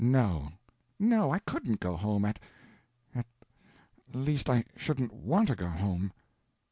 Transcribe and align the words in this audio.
No, 0.03 0.53
no, 0.97 1.29
I 1.29 1.37
couldn't 1.37 1.79
go 1.79 1.95
home, 1.95 2.25
at—at—least 2.25 4.49
I 4.49 4.65
shouldn't 4.75 5.13
want 5.13 5.49
to 5.49 5.55
go 5.55 5.69
home." 5.69 6.11